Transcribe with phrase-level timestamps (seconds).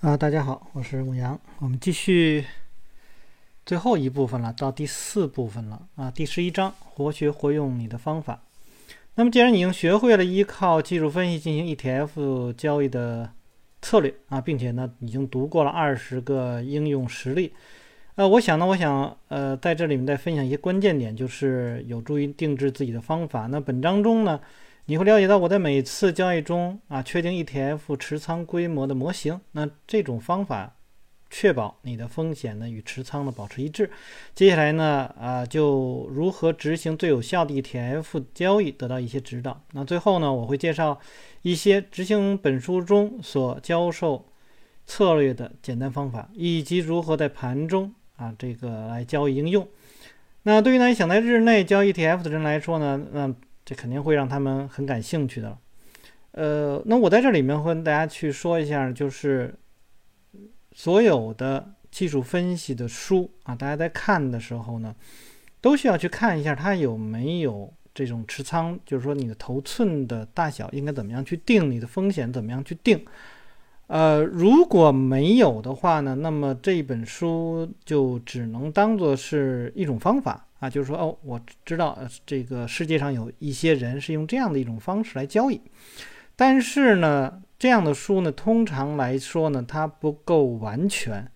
[0.00, 2.44] 啊，大家好，我是牧羊，我们继续
[3.66, 8.40] 最后一部分了，到第四部分了啊，第十一章，活学活用你的方法。
[9.16, 13.32] 那么，既然你已经学会了依靠技术分析进行 ETF 交易的
[13.82, 17.52] 策略啊，并且呢，已经读过了二十个应用实例，
[18.14, 23.48] 呃，我想呢，我想呃，在这里面再分享一些关键点，就是有助于定制自己的方法。
[23.48, 24.40] 那本章中呢。
[24.90, 29.38] 你会了解到我在每次交易中啊，确定 ETF 持仓规模的模型。
[29.52, 30.76] 那这种方法
[31.28, 33.90] 确保你的风险呢与持仓呢保持一致。
[34.34, 39.62] 接下来呢啊，就如何执行最有效的 ETF 交易得到一些指导。
[39.72, 40.98] 那最后呢，我会介绍
[41.42, 44.24] 一些执行本书中所教授
[44.86, 49.68] 策略的简单方法，以及如何在盘中啊这个来交易应用。
[50.44, 53.34] 那对于那些想在日内交易 ETF 的人来说呢，那
[53.68, 55.58] 这肯定会让他们很感兴趣的，
[56.30, 59.54] 呃，那我在这里面会跟大家去说一下，就是
[60.72, 64.96] 所有的技术分析的书啊，大家在看的时候呢，
[65.60, 73.04] 都需要去看一下它有没有这种持仓，就是说你的头寸的大小应该怎么样去定，你的风险怎么样去定，
[73.88, 80.46] 呃，如果没有的话呢，那么这本书就只能当做是一种方法。
[80.60, 85.60] 啊，就是说，哦，我知道，这个世界上有一些人是用这样的一种方式来交易，
[86.34, 91.30] 但是呢，这样的书呢，通常来说呢，它不够完全，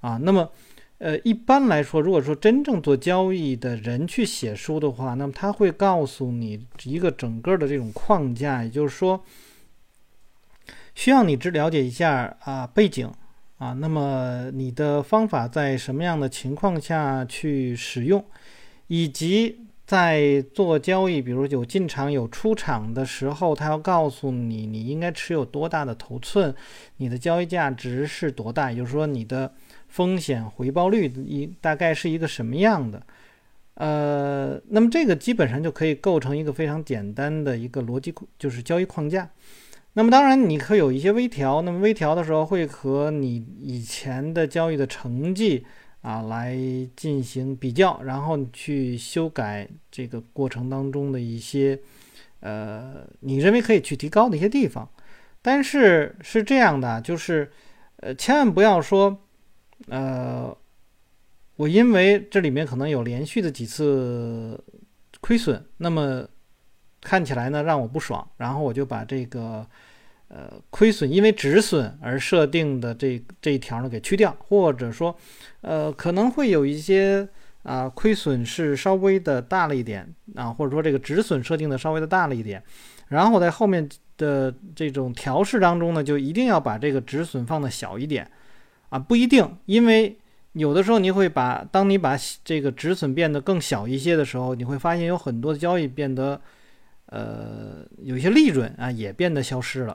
[0.00, 0.50] 啊，那么，
[0.98, 9.24] 呃，一般来说，如果说真正做交易的人去写书的话，那么他会告诉你一个整个的这种框架，也就是说，
[10.94, 13.10] 需要你只了解一下啊背景。
[13.62, 18.24] 啊，那么你的方法在什么样的情况下去使用，
[18.88, 26.52] 以及在做交易，比如有进场有出场的时候，他要告诉你你应该持有多大的头寸，
[26.96, 29.52] 你的交易价值是多大，也就是说你的
[29.86, 33.00] 风险回报率一大概是一个什么样的。
[33.74, 39.30] 呃，那么这个基本上就可以构成一个非常简单的一个逻辑，就是交易框架。
[39.94, 41.60] 那么当然，你可以有一些微调。
[41.60, 45.66] 那么微调的时候，会和你以前的交易的成绩
[46.00, 46.56] 啊来
[46.96, 51.78] 进行比较，然后去修改这个过程当中的一些
[52.40, 54.88] 呃你认为可以去提高的一些地方。
[55.42, 57.52] 但是是这样的，就是
[57.96, 59.18] 呃千万不要说
[59.88, 60.56] 呃
[61.56, 64.58] 我因为这里面可能有连续的几次
[65.20, 66.26] 亏损，那么。
[67.02, 69.66] 看起来呢让我不爽，然后我就把这个
[70.28, 75.14] 呃亏损因为止损而设定的这这一条呢给去掉，或者说
[75.62, 77.28] 呃可能会有一些
[77.64, 82.62] 啊亏损是稍微的大了一点啊，或者说这个止损设定的稍微的大了一点，
[83.08, 83.86] 然后在后面
[84.16, 88.30] 的这种调试当中呢，就一定要把这个止损放的小一点
[88.90, 90.16] 啊，不一定，因为
[90.52, 96.40] 有的时候你会把当你把这个止损变得更小一些的时候，你会发现有很多的交易变得。
[97.12, 99.94] 呃，有一些利润啊，也变得消失了，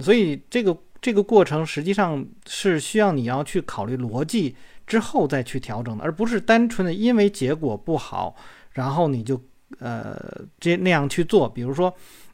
[0.00, 4.54] 所以这个这个过程实际上是需要你要去考虑逻辑
[4.86, 8.36] 之后再去调整的，而不是单纯的因为结果不好，
[8.72, 9.40] 然后你就
[9.78, 10.14] 呃
[10.60, 11.48] 这那样去做。
[11.48, 11.90] 比如说，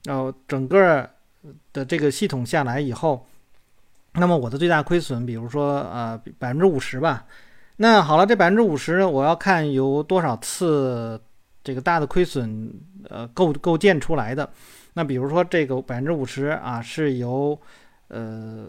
[0.06, 1.08] 呃，整个
[1.72, 3.24] 的这个系统下来以后，
[4.14, 7.24] 那么我的最大亏损，比如说呃百分之五十吧，
[7.76, 11.20] 那好了，这百分之五十我要看有多少次。
[11.64, 12.70] 这个大的亏损，
[13.08, 14.48] 呃，构构建出来的，
[14.92, 17.58] 那比如说这个百分之五十啊，是由
[18.08, 18.66] 呃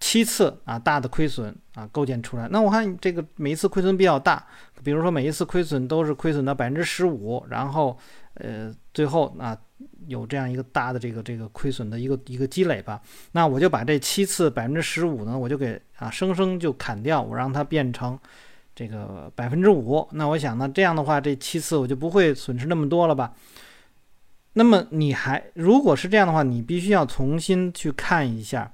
[0.00, 2.48] 七次啊大的亏损啊构建出来。
[2.48, 4.42] 那我看这个每一次亏损比较大，
[4.82, 7.98] 比如说每一次亏损都是亏损到百分之十五，然后
[8.34, 9.54] 呃最后啊
[10.06, 12.98] 有这样一个大的这个这个亏损的一个一个积累吧。
[13.32, 18.18] 那我就把这七次百分之十五呢，我就给啊生生就砍掉，我让它变成。
[18.78, 23.34] 这个百分之五，那我想呢，这样的话，这七次我就不会损失那么多了吧？
[24.52, 28.72] 那么你还如果是这样的话，你必须要重新去看一下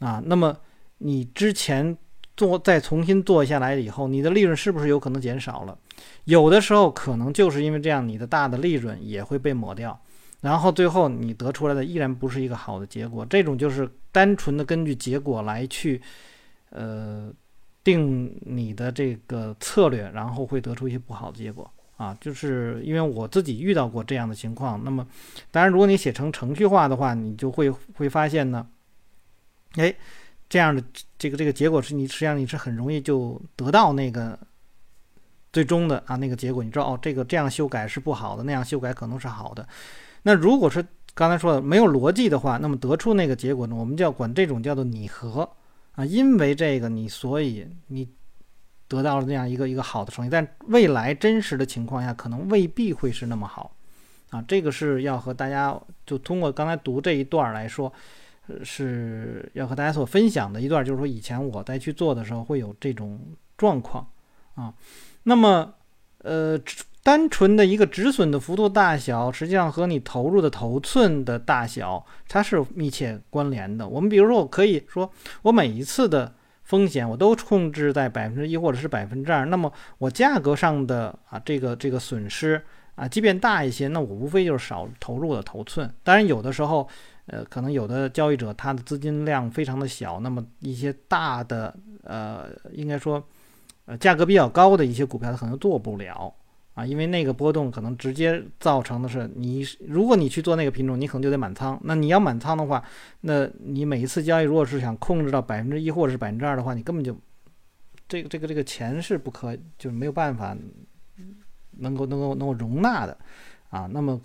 [0.00, 0.22] 啊。
[0.26, 0.54] 那么
[0.98, 1.96] 你之前
[2.36, 5.78] 做再重新做下来以后，你的利润是不是有可能减少了？
[6.24, 9.98] 有的时候可能就是因为这样，你的大的利润也会被抹掉，
[10.42, 13.24] 然后最后你得出来的依然不是一个好的结果。
[13.24, 16.02] 这种就是单纯的根据结果来去，
[16.68, 17.32] 呃。
[17.88, 22.14] 定你的这个策略，然后会得出一些不好的结果啊！
[22.20, 24.84] 就是因为我自己遇到过这样的情况。
[24.84, 25.06] 那么，
[25.50, 28.66] 当然，如果你写成程序化的话，你就会会发现呢，
[29.76, 29.94] 哎，
[30.50, 30.82] 这样的
[31.16, 34.38] 这个这个结果是你实际上你是很容易就得到那个
[35.50, 36.62] 最终的啊那个结果。
[36.62, 39.66] 你知道哦，这个这样修改是不好的，那样修改可能是好的。
[40.24, 40.84] 那如果是
[41.14, 45.48] 刚才说的没有逻辑的话，那么得出那个结果呢，我们就要管这种叫做拟合。
[45.98, 48.08] 啊，因为这个你所以你
[48.86, 53.74] 得到了那样一个一个好的成绩，但未来真实的情况下可能未必会是那么好
[54.30, 57.92] 啊，这个是要和大家就通过刚才读这一段来说，
[58.62, 63.18] 是要和大家所分享的一段，就是说以前我在去做的时候会有这种
[63.56, 64.08] 状况
[64.54, 64.72] 啊，
[65.24, 65.74] 那么
[66.18, 66.56] 呃。
[67.02, 73.88] 单纯的一个止损的幅度大小，实际上和你投入的头寸的大小，它是密切关联的。
[73.88, 75.10] 我们比如说，我可以说，
[75.42, 76.34] 我每一次的
[76.64, 82.62] 风险我都控制在百分之一或者是百分之二，那么我价格上的啊这个这个损失
[82.94, 85.90] 啊，即便大一些，那我无非就是少投入的头寸。
[86.02, 86.86] 当然，有的时候，
[87.26, 93.22] 呃，可能有的交易者他的资金量非常的小，那么一些大的呃，应该说，
[93.86, 96.34] 呃，价格比较高的一些股票，他可能做不了。
[96.78, 101.76] 啊，因为那个波动可能直接造成的是你，如果你去做那个品种，你可能就得满仓。
[101.82, 102.80] 那你要满仓的话，
[103.22, 107.18] 那你每一次交易如果是想控制到百分之一或者是百分之二的话，你根本就
[108.06, 110.56] 这个这个这个钱是不可，就是没有办法
[111.78, 113.18] 能够能够能够容纳的
[113.70, 113.90] 啊。
[113.92, 114.20] 那么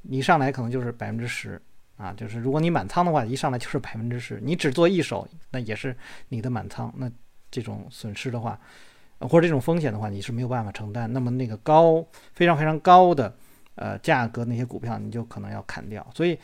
[0.00, 1.60] 你上来可能就是百分之十
[1.98, 4.40] 啊，就是如果你满仓的话，一上来就是百分之十。
[4.42, 5.94] 你只做一手，那也是
[6.30, 6.90] 你的满仓。
[6.96, 7.12] 那
[7.50, 8.58] 这种损失的话。
[9.28, 11.10] 或者这种风险的话，你是没有办法承担。
[11.12, 13.34] 那么那个高非常非常高的
[13.76, 16.06] 呃价格那些股票，你就可能要砍掉。
[16.14, 16.38] 所以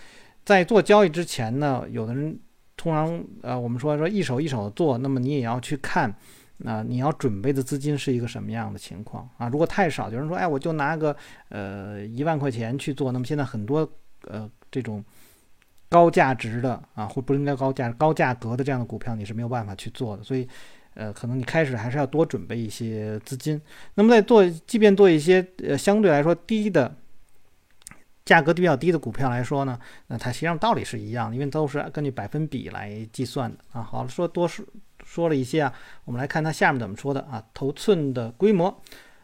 [0.44, 2.38] 在做交易之前呢，有的人
[2.76, 6.10] 通常呃我们说说一手一手做，那么你也要去看
[6.64, 9.48] 啊你要准备的资金是一个什么样的情况啊。
[9.48, 11.14] 如果太少，有人说哎我就拿个
[11.50, 13.86] 呃一万块钱去做，那么现在很多
[14.26, 15.04] 呃这种
[15.88, 20.22] 高价值的啊或不应该高价高价格的这样的股票，你是没有办法去做的。
[20.22, 20.48] 所以。
[21.00, 23.58] 呃，可能你开始还是要多准备一些资金。
[23.94, 26.94] 那么在做，即便做一些呃相对来说低的
[28.26, 33.82] 价格比较低的股票来说呢，那它实际上道理是一样的，因为都是根据百分比来计算的啊。
[33.82, 34.62] 好了，说多说
[35.02, 35.72] 说了一些啊，
[36.04, 38.82] 我们来看它下面怎么说的啊，头寸的规模。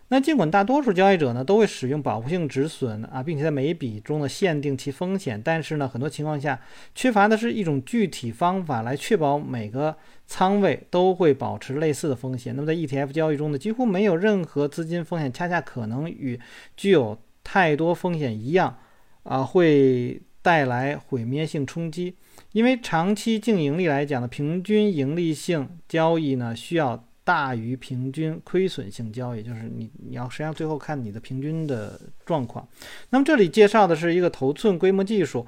[0.09, 6.61] 那尽管大多数交易者呢都会使用保护性止损啊，并且在每一笔中呢限定其风险，但是呢很多情况下
[6.95, 12.55] 缺乏的是一种具体方法来确保每个仓位都会保持类似的风险。
[12.55, 16.39] 那么在 ETF 交易中呢，几乎没有任何资金风险恰恰可能与
[16.77, 18.79] 具有太多风险一样
[19.25, 22.15] 啊，会带来毁灭性冲击。
[22.53, 27.03] 因为长期净盈利来讲呢，平均盈利性交易呢需要。
[27.27, 32.67] 大于平均亏损性交易，就是你你要实际上最后看你的平均的状况。
[33.11, 35.45] 那么这里介绍的是一个头寸规模技术，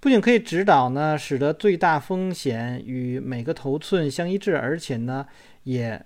[0.00, 5.24] 不仅可以指导呢，使得最大风险与每个头寸相一致，而且呢，
[5.62, 6.04] 也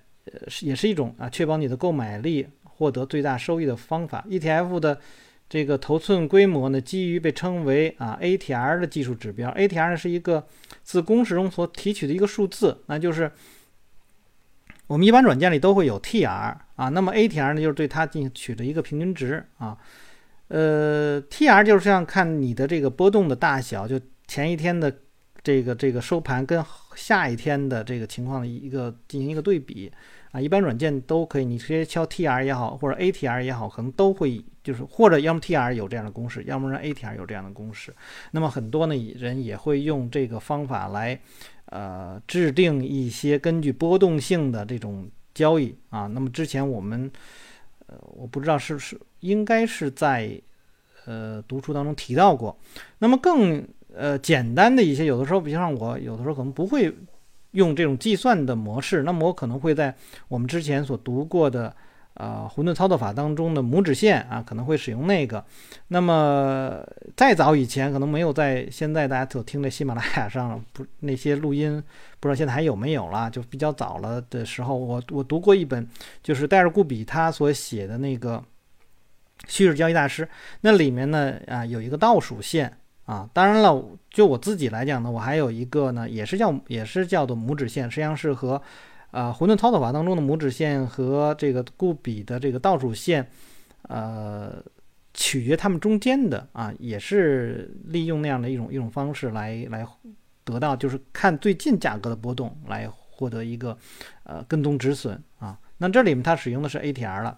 [0.61, 4.23] 也是一种啊确保你的购买力获得最大收益的方法。
[4.29, 4.99] ETF 的
[5.49, 10.45] 这个头寸规模呢，基于被称为啊 ATR 的技术指标，ATR 呢是一个
[10.83, 13.31] 自公式中所提取的一个数字，那就是。
[14.87, 19.77] 我们一般软件里都会有 TR 啊，那么 ATR 呢，就是对它进行取的一个平均值啊。
[20.47, 24.93] 呃，TR 就是像看你的这个波动的大小，就前一天的
[25.41, 26.63] 这个这个收盘跟
[26.95, 29.91] 下一天的这个情况的一个进行一个对比
[30.35, 30.41] 啊。
[30.41, 37.93] 一般软件都可以，你直接敲 TR 也好，或者 ATR 也好，可能都会就是或者要么 TR 有这样的公式，要么让 ATR 有这样的公式。
[38.31, 41.19] 那么很多呢人也会用这个方法来。
[41.69, 46.05] 呃，制定一些根据波动性的这种交易啊。
[46.05, 47.11] 那么之前我们，
[47.87, 50.39] 呃，我不知道是是应该是在
[51.05, 52.55] 呃读书当中提到过。
[52.99, 56.93] 那么更呃简单的一些，有的时候，比如像我有的时候可能不会
[57.55, 59.95] 用这种计算的模式，那么我可能会在
[60.27, 61.75] 我们之前所读过的。
[62.15, 65.43] 啊，混沌操作法当中的拇指线啊，可能会使用那个。
[65.89, 66.81] 那么
[67.13, 71.83] 再早以前，可能没有在现在大家所听的喜马拉雅上不那些录音，
[72.21, 73.29] 不知道现在还有没有了。
[73.29, 75.85] 就比较早了的时候，我我读过一本，
[76.23, 78.37] 就是戴尔·固比他所写的那个
[79.45, 80.23] 《趋势交易大师》，
[80.61, 83.29] 那里面呢啊有一个倒数线啊。
[83.33, 88.61] 当然了，就我自己来讲呢，我还有一个呢，也是叫也是叫做拇指线，实际上是和。
[89.11, 93.25] 啊，混沌操作法当中的拇指线和这个固比的这个倒数线，
[93.83, 94.61] 呃，
[95.13, 99.87] 取决它们中间的啊，也是利用那样的一种一种方式来来
[100.43, 103.77] 得到，就是看最近价格的波动来获得一个
[104.23, 105.57] 呃跟踪止损啊。
[105.77, 107.37] 那这里面它使用的是 ATR 了，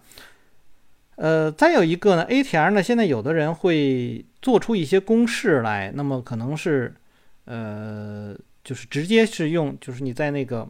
[1.18, 6.94] 呃，再有一个呢，ATR 呢，现在有的人会做出一些公式来，那么可能是
[7.44, 10.68] 呃，就是直接是用，就是你在那个。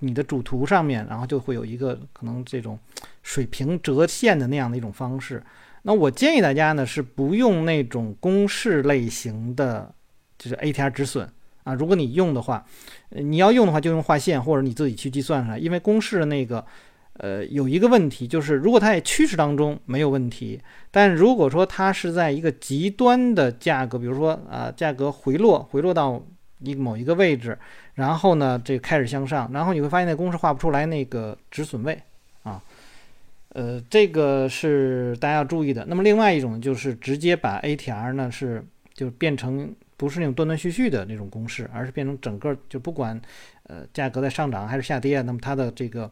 [0.00, 2.78] 你的主图上面，然后就会有一个可能这种
[3.22, 5.42] 水平折线的那样的一种方式。
[5.82, 9.94] 那我建议大家呢是不用那种公式类型的，
[10.36, 11.26] 就是 ATR 止损
[11.62, 11.72] 啊。
[11.72, 12.66] 如果你用的话，
[13.10, 15.58] 你要用的话就用划线，或者你自己去计算出来。
[15.58, 16.62] 因为公式的那个，
[17.14, 26.20] 呃，有一个问题，就是如果它在趋势当中没有问题，但如果说它是在一个极端的价格，比如说啊，价格回落，回落到
[26.60, 27.56] 一某一个位置，
[27.94, 32.00] 然后呢，这开始向上，然后你会发现那公式画不出来那个止损位
[32.42, 32.60] 啊。
[33.50, 35.84] 呃，这个是大家要注意的。
[35.86, 43.20] 那么另外一种就是直接把 ATR 呢是就变成不是那种断断续续的那种公式，而是变成整个就不管
[43.68, 46.10] 呃价格在上涨还是下跌，那么它的这个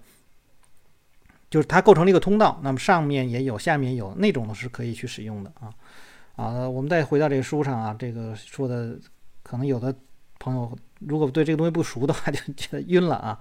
[1.52, 5.68] 就是它构成了一个通道，那么上面也有，下面有那种的是可以去使用的啊
[6.35, 6.66] 啊。
[6.66, 8.99] 我们再回到这个书上啊，这个说的
[9.42, 9.94] 可能有的
[10.38, 13.38] 朋友如果对这个东西不熟的话， 就觉得晕了啊。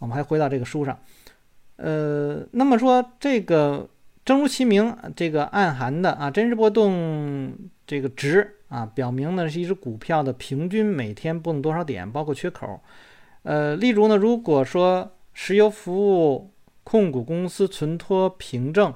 [0.00, 0.98] 我们还回到这个书上。
[1.76, 3.88] 呃，那么说这个
[4.24, 12.80] 正如其名，这个暗含的啊，真实波动这个值啊，表明呢是一只股票的平均每天波动多少点，包括缺口。
[13.44, 16.51] 呃，例如呢，如果说石油服务
[16.84, 18.94] 控股公司存托凭证，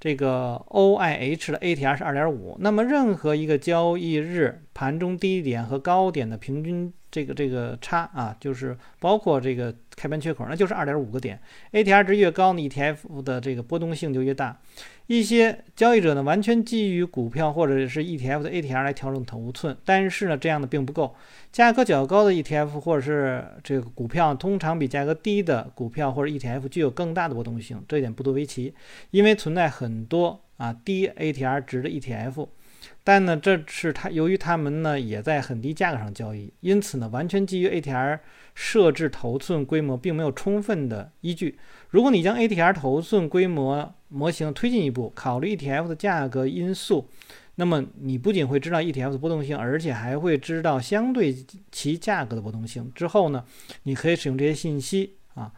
[0.00, 6.92] 这个 OIH 的 ATR 是二点五，那么任何一个交易日盘中低点和高点的平均。
[7.10, 11.40] 这个这个差啊，就是包括这个开盘缺口，那就是二点五个点。
[11.72, 14.60] ATR 值越高呢，ETF 的这个波动性就越大。
[15.08, 21.14] 一些交易者呢，完全基于股票或者是 ETF 的 ATR 来调整头寸，但是呢，这样的并不够。
[21.50, 28.74] 价格较高的 ETF 或者是这个股票，通常比价格低的股票或者 ETF 具有更大的波动性，这一点不足为奇，
[29.10, 32.46] 因为存在很多啊低 ATR 值的 ETF。
[33.02, 38.18] 但呢，这是它由于它们呢也在很低价格上交易，因此呢，完全基于 ATR
[38.54, 41.58] 设置头寸规模并没有充分的依据。
[41.90, 47.08] 如果你将 ATR 头寸规模模型推进一步，考虑 ETF 的价格因素，
[47.54, 51.34] 那么你不仅会知道 ETF 的波动性，而且还会知道相对
[51.72, 52.92] 其价格的波动性。
[52.94, 53.44] 之后呢，
[53.84, 55.50] 你可以使用这些信息啊，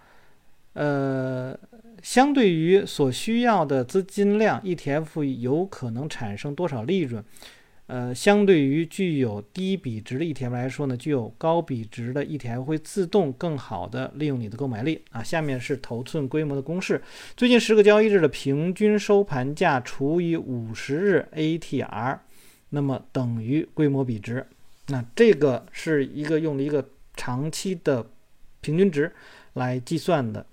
[0.75, 1.59] 呃。
[2.03, 7.23] 相对于所需要的资金量，ETF 有可能产生多少利润？
[7.89, 15.23] 呃，相对于具有低比值的 ETF 来说呢，具有高比值的 ETF 会自动更好的利用你的购买力啊。
[15.23, 17.03] 下面是头寸规模的公式：
[17.37, 22.19] 最近十个交易日的平均收盘价除以五十日 ATR，
[22.71, 24.47] 那么等于规模比值。
[24.87, 28.07] 那这个是一个用了一个长期的
[28.62, 29.12] 平均值
[29.53, 30.47] 来计算的。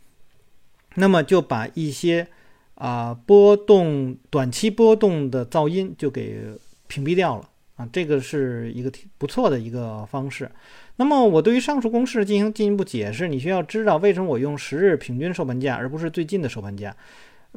[1.00, 2.28] 那么就把一些
[2.74, 6.40] 啊波动、短期波动的噪音就给
[6.88, 10.50] 屏蔽掉了啊，这个是一个挺不错的一个方式。
[10.96, 16.96] 那么我对于上述公式进行进一步解释，你需要知道为什么我用十日平均收盘价而不是最近的收盘价，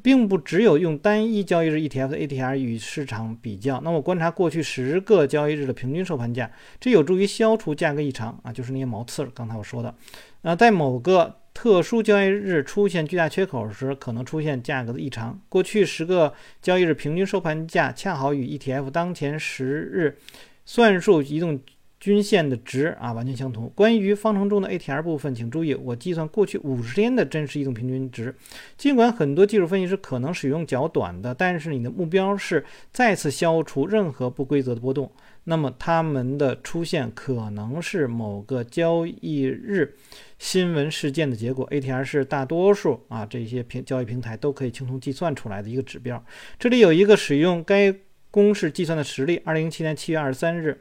[0.02, 3.80] 并不只有用单一交易日 ETF 的 ATR 与市场比较。
[3.80, 9.24] 那我观察过去十个交易日的平均收盘价，这有助于消除价格异常啊，就是那些毛刺。
[9.34, 9.94] 刚才我说的，
[10.42, 11.36] 啊，在某个。
[11.52, 15.40] 特殊交易日出现巨大缺口时，可能出现价格的异常。
[15.48, 20.16] 过去十个交易日平均收盘价恰好与 ETF 当前十日
[20.64, 21.60] 算术移动
[22.00, 23.70] 均线的值啊完全相同。
[23.74, 28.34] 关于方程中的 ATR 部分，请注意，我计算过去五十天的真实移动平均值。
[28.78, 35.12] 尽管很多技术分析师可能使用较短的，但是你的目标是再次消除任何不规则的波动，
[35.44, 39.94] 那么它们的出现可能是某个交易日。
[40.38, 46.24] 新闻事件的结果，ATR 是大多数啊这些平交易平台都可以轻松计算出来的一个指标。
[46.58, 47.94] 这里有一个使用该
[48.30, 50.80] 公式计算的实例：二零一七年七月二十三日，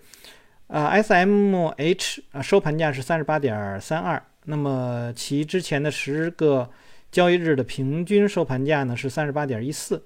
[0.70, 6.70] 啊 SMH 啊收盘价是三十八点三二，那么其之前的十个
[7.12, 10.04] 交易日的平均收盘价呢是三十八点一四。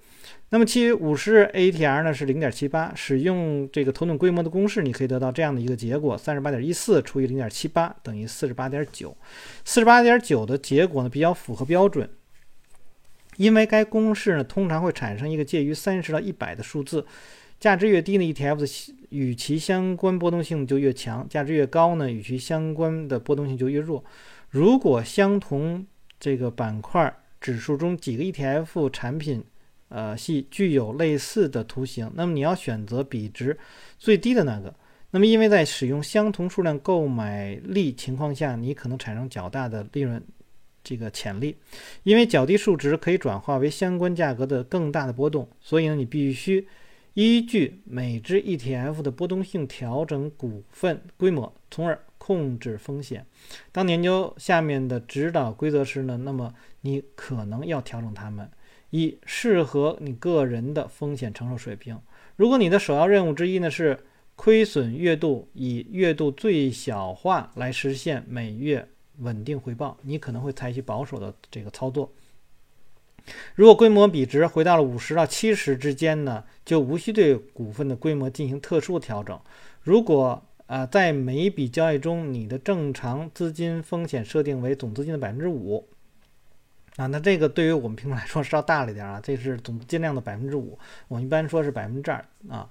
[0.51, 9.17] 那么其五十日 ATR 呢是零点七八，使用这个头等规模的公式，你可以得到这样的一个结果：三十八点一四除以零点七八等于四十八点九。
[9.65, 12.09] 四十八点九的结果呢比较符合标准，
[13.35, 17.05] 因为该公式呢通常会产生一个介于三十到一百的数字，
[17.63, 24.03] 价值越低呢 ETF 的与其相关波动性就越强，价值越高呢与其相关的波动性就越弱。
[24.49, 25.87] 如果相同
[26.19, 29.45] 这个板块指数中几个 ETF 产品。
[29.89, 33.55] 呃，系具有类似的图形，那么你要选择比值
[33.99, 34.73] 最低的那个。
[35.11, 40.19] 那么，因为在使用相同数量购买力情况下，你可能产生较大的利润
[40.83, 41.55] 这个潜力。
[42.01, 46.67] 因为较低数值可以转化为相关价格的更大的波动，所以呢，你必须
[47.13, 53.25] 依据每只 ETF 的波动性调整股份规模，从而控制风险。
[53.71, 58.49] 当研究下面的指导规则时呢，那么你可能要调整它们。
[58.95, 61.99] 以适合你个人的风险承受水平。
[62.35, 63.99] 如果你的首要任务之一呢是
[64.35, 72.11] 亏损月度以月度最小化来实现每月稳定回报，你可能会采取保守的这个操作。
[73.55, 79.39] 如果规模比值回到了五十到七十之间呢，就无需对股份的规模进行特殊调整。
[79.81, 85.87] 如果呃，在每一笔交易中，你的正常资金风险设定为总资金的百分之五
[86.95, 92.69] 啊，那这个对于我们平台来说稍大了一点啊，这是总资金量的百分之五，我一般说是百分之二啊。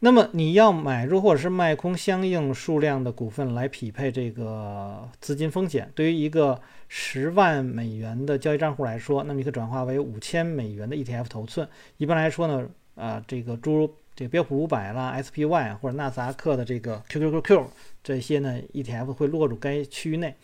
[0.00, 5.90] 那么你要买入或者是卖空相应数量的股份来匹配这个资金风险。
[5.94, 11.68] 对于一个十万美元的交易账户来说，那么你可转化为五千美元的 ETF 头寸。
[11.96, 17.64] 一般来说呢，啊，这个诸如这个标普五百啦、SPY 或者纳斯达克的这个 QQQQ
[18.04, 20.34] 这些呢 ETF 会落入该区域内。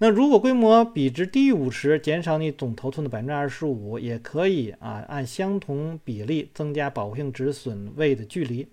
[0.00, 8.66] 那如果规模比值低于五十，减少你总头寸的百分之二十五，也可以啊，按相同比例增加保护性止损位的距离。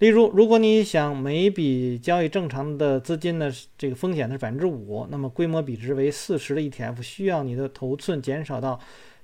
[0.00, 8.78] 例如，如果你想每笔交易正常的资金呢，这个风险是百分之五，那么规模比值为四十的 ETF 需要你的头寸减少到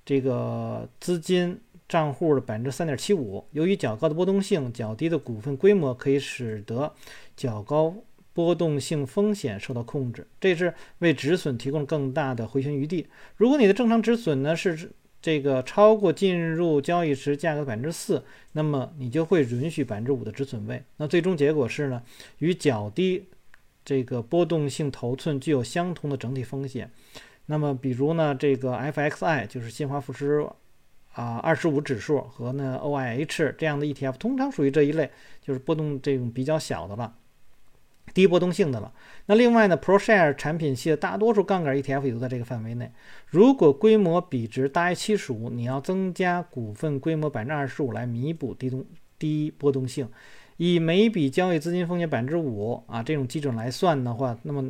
[0.04, 3.44] 这个资金账户的百分之三点七五。
[3.50, 6.94] 由于较高的波动性，较低的股份规模可以使得
[7.36, 7.94] 较高。
[8.34, 13.06] 波动性风险受到控制，这是为止损提供更大的回旋余地。
[13.36, 20.82] 如果你的正常止损呢是这个超过进入交易时价格的百分之四，那么你就会允许百分之五的止损位。
[20.96, 22.02] 那最终结果是呢，
[22.38, 23.26] 与较低
[23.84, 26.90] 这个波动性头寸具有相同的整体风险。
[27.46, 30.46] 那么比如呢，这个 FXI 就是新华富时
[31.12, 35.10] 啊二十五指数和呢 OIH 这样的 ETF，通常属于这一类，
[35.40, 37.14] 就是波动这种比较小的了。
[38.14, 38.92] 低波动性的了。
[39.26, 42.90] 那另外呢，ProShare 产品系的大多数杠杆 ETF 也都在这个范围内。
[43.28, 48.84] 如果规模比值大于七十五，你要增加股份规模百分之二十五来弥补低动
[49.18, 50.08] 低波动性。
[50.58, 54.62] 以每笔交易资金风险百分之五啊这种基准来算的话，那么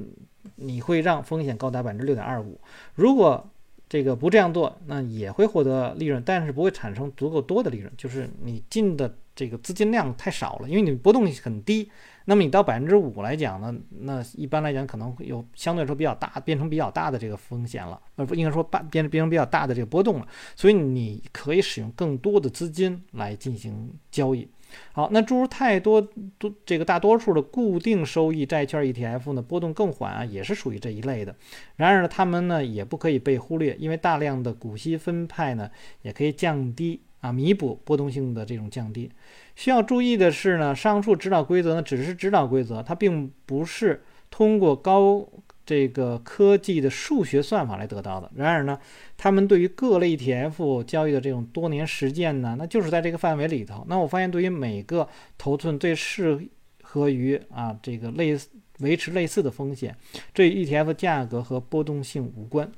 [0.57, 2.61] 你会让风险高达百分之六点二五。
[2.95, 3.51] 如果
[3.89, 11.91] 这个不这样做，那也会获得利润，但是不会产生足够多的利润，就是你进的这个资金量太少了，因为你波动很低。
[12.25, 24.49] 那么你到百分之五来讲呢，那一般来讲可能会有相对来说比较大，变成比较大的这个风险了，呃应该说变变变成比较大的这个波动了，所以你可以使用更多的资金来进行交易。
[24.93, 26.01] 好，那诸如太多
[26.39, 31.37] 多这个大多数的固定收益债券 ETF 呢，波动更缓啊，也是属于这一类的。
[31.77, 39.11] 然而呢，它们呢也不可以被忽略，因为大量的股息分派呢也可以降低啊，弥补波动性的这种降低。
[39.55, 45.27] 需要注意的是呢，上述指导规则呢只是指导规则，它并不是通过高
[45.65, 48.31] 这个科技的数学算法来得到的。
[48.35, 48.79] 然而呢，
[49.17, 53.85] 他们对于各类 ETF 交易的这种多年实践呢，那就是在这个范围里头。
[53.89, 56.49] 那我发现，对于每个头寸最适
[56.83, 58.49] 合于啊这个类似
[58.81, 59.97] 维持类似的风险，
[60.35, 62.71] 这与 ETF 价格和波动性无关。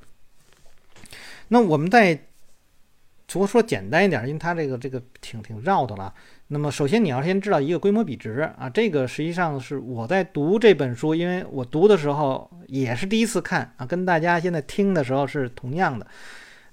[1.49, 2.27] 那我们在
[3.35, 6.15] 除了说简单一点，因为它这个这个挺挺绕的了。
[6.47, 16.07] 那么首先你要先知道一个规模比值啊，这个实际上是我在读这本书，因为我读的时候也是第一次看啊，跟大家现在听的时候是同样的。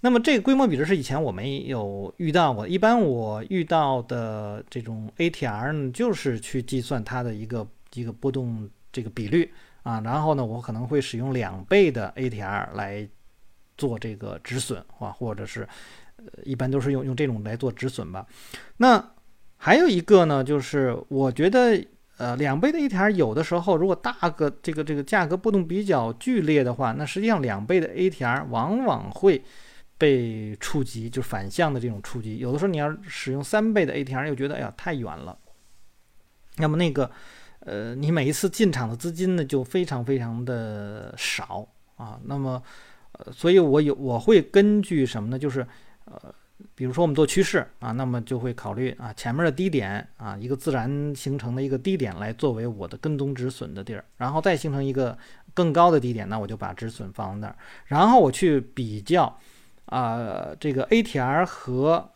[0.02, 13.10] 那么这个规模比值是以前我没有遇到过，一般我遇到的这种 ATR 呢，就是去计算它的一个一个波动这个比率啊，然后呢，我可能会使用两倍的 ATR 来
[13.78, 15.68] 做这个止损啊，或者是，
[16.44, 18.26] 一般都是用用这种来做止损吧。
[18.78, 19.14] 那
[19.58, 21.80] 还有一个呢，就是我觉得，
[22.18, 29.44] 呃，两倍的 ATR 有的时候，如果大个这个这个价格波动比较剧烈的话，那实际上两倍的 ATR 往往会
[29.98, 32.40] 被触及，就反向的这种触及。
[32.40, 35.38] 有的时候你要使用三倍的 ATR，又觉得哎呀太远了。
[36.58, 37.10] 那么那个，
[37.60, 42.20] 呃，你每一次进场的资金呢就非常非常的少啊。
[42.26, 42.62] 那么，
[43.12, 45.38] 呃，所以我有我会根据什么呢？
[45.38, 45.66] 就是，
[46.06, 46.34] 呃。
[46.76, 55.18] 比如说我们做趋势啊，那么就会考虑啊前面的低点啊一个自然形成的一个低点来作为我的跟踪止损的地儿，然后再形成一个
[55.56, 57.56] 更高的低点，那我就把止损放在那儿，
[57.88, 59.36] 然后我去比较
[59.86, 62.08] 啊这个 ATR 和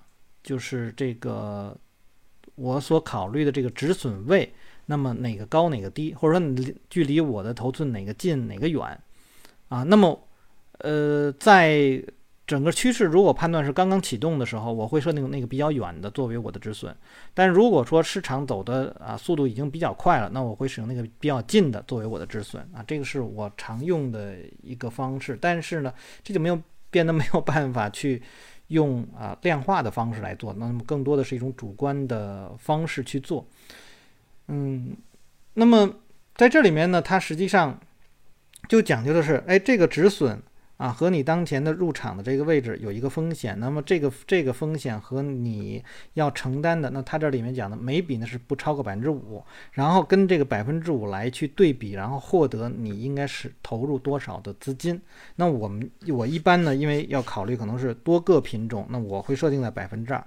[0.43, 1.76] 就是这个
[2.54, 4.54] 我所考虑的这个止损位，
[4.86, 8.82] 那么哪个高哪个低，或者说距离我的头寸哪个近哪个远
[9.69, 10.28] 啊，那么
[10.82, 12.00] 呃在。
[12.47, 16.93] 整个趋势如果判断是刚刚启动的时候，我会设定那个比较远的作为我的止损；
[17.34, 22.84] 但如果说市场走的啊速度已经比较快了，那我会使用那个比较近的作为我的止损啊。
[22.86, 25.91] 这个是我常用的一个方式，但是呢，
[26.23, 28.21] 这就没有变得没有办法去
[28.67, 33.47] 用啊量化的方式来做，那么更多的是一种主观的方式去做。
[34.49, 34.95] 嗯，
[35.55, 35.91] 那么
[36.36, 37.79] 在这里面呢，它实际上
[38.69, 40.39] 就讲究的是，哎，这个止损。
[40.77, 45.81] 啊，和你当前的入场的这个位置有一个风险，那么这个这个风险和你
[46.15, 55.01] 要承担的，那它这里面讲的每笔呢是不超过百分之五，然后跟这个百分之五来去对比，然后获得你应该是投入多少的资金。
[55.38, 60.21] 那我们我一般呢，因为要考虑可能是多个品种，那我会设定在百分之二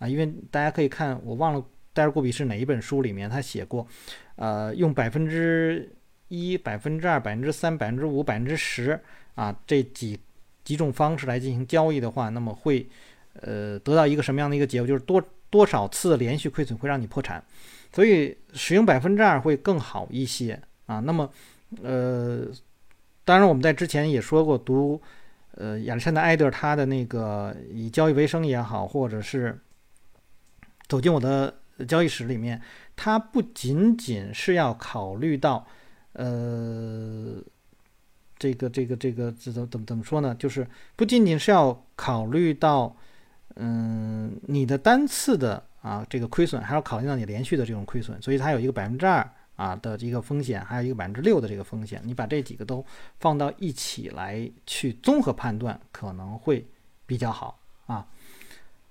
[0.00, 3.86] 啊，因为大家可以看，我忘了戴尔过比是哪一本书里面他写过，
[4.34, 5.94] 呃，用百分之
[6.26, 9.00] 一、百分之二、百分之三、百分之五、百分之十。
[9.34, 10.18] 啊，这几
[10.62, 12.86] 几种方式来进行交易的话，那么会，
[13.40, 14.86] 呃，得到一个什么样的一个结果？
[14.86, 17.42] 就是多多少次连续亏损会让你破产，
[17.92, 21.00] 所以使用百分之二会更好一些啊。
[21.00, 21.30] 那么，
[21.82, 22.46] 呃，
[23.24, 25.00] 当然我们在之前也说过，读
[25.52, 29.58] 呃亚历山大·艾德他的那个以交易为生也好，或者是
[30.88, 31.54] 走进我的
[31.88, 32.60] 交易室里面，
[32.94, 35.66] 他不仅仅是要考虑到，
[36.12, 37.42] 呃。
[38.42, 40.34] 这个这个这个怎怎怎么怎么说呢？
[40.34, 42.92] 就是不仅仅是要考虑到，
[43.54, 48.20] 嗯，你的单次的啊这个亏损，还要考虑到你连续的这种亏损。
[48.20, 52.02] 所以它有一个百分之二啊的一个风险，还有一个百分之六的这个风险。
[52.04, 52.84] 你把这几个都
[53.20, 56.66] 放到一起来去综合判断，可能会
[57.06, 58.04] 比较好啊。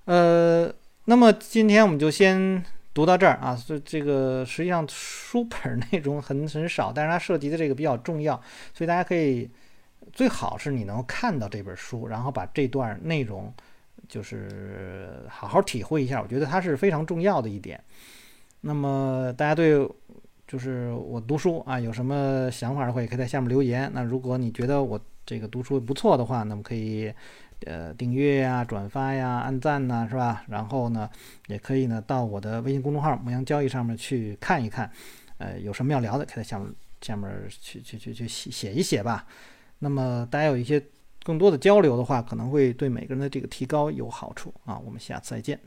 [0.06, 2.64] 呃，那么今天我们就先。
[2.94, 8.36] 读到这儿啊，所以这个实际上书本内容很很少，但是它涉及的这个比较重要，
[8.74, 9.50] 所以大家可以
[10.12, 13.54] 最好是你能看到这本书，然后把这段内容
[14.10, 17.82] 就是好好体会一下，我觉得它是非常重要的一点。
[18.62, 19.90] 那么大家对
[20.46, 23.90] 就是我读书啊有什么想法的话，也可以在下面留言。
[23.94, 27.14] 那如果你觉得我这个读书不错的话，那么可以。
[27.66, 30.44] 呃，订阅呀，转发呀，按赞呐，是吧？
[30.48, 31.10] 然后呢，
[31.48, 34.92] 也可以呢，到我的微信公众号“牧羊交易”上面去看一看。
[35.38, 36.72] 呃，有什么要聊的，可以在下面
[37.02, 39.26] 下面去去去去写写一写吧。
[39.80, 40.84] 那么大家有一些
[41.24, 44.78] 更多的交流的话，可能会对每个人的这个提高有好处啊。
[44.80, 45.60] 我们下次再见。